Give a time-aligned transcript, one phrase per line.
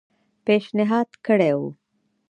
[0.45, 1.69] پېشنهاد کړی وو.